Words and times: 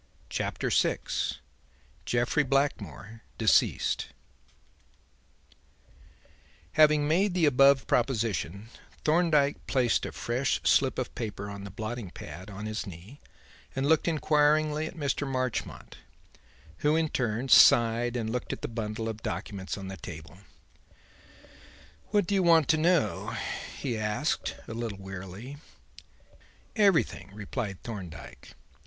Chapter 0.31 0.71
VI 0.71 0.97
Jeffrey 2.07 2.41
Blackmore, 2.41 3.21
Deceased 3.37 4.07
Having 6.71 7.07
made 7.07 7.35
the 7.35 7.45
above 7.45 7.85
proposition, 7.85 8.69
Thorndyke 9.05 9.67
placed 9.67 10.07
a 10.07 10.11
fresh 10.11 10.59
slip 10.63 10.97
of 10.97 11.13
paper 11.13 11.51
on 11.51 11.65
the 11.65 11.69
blotting 11.69 12.09
pad 12.09 12.49
on 12.49 12.65
his 12.65 12.87
knee 12.87 13.19
and 13.75 13.85
looked 13.85 14.07
inquiringly 14.07 14.87
at 14.87 14.95
Mr. 14.95 15.27
Marchmont; 15.27 15.97
who, 16.79 16.95
in 16.95 17.05
his 17.05 17.11
turn, 17.13 17.47
sighed 17.47 18.15
and 18.15 18.31
looked 18.31 18.51
at 18.51 18.63
the 18.63 18.67
bundle 18.67 19.07
of 19.07 19.21
documents 19.21 19.77
on 19.77 19.87
the 19.87 19.97
table. 19.97 20.39
"What 22.07 22.25
do 22.25 22.33
you 22.33 22.41
want 22.41 22.67
to 22.69 22.77
know?" 22.77 23.37
he 23.79 23.99
asked 23.99 24.55
a 24.67 24.73
little 24.73 24.97
wearily. 24.97 25.57
"Everything," 26.75 27.29
replied 27.35 27.83
Thorndyke. 27.83 28.55